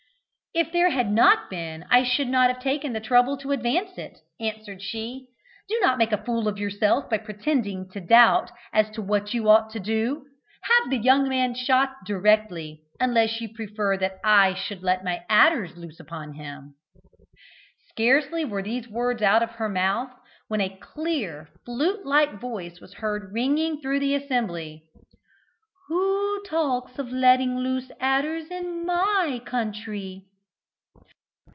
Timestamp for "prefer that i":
13.53-14.53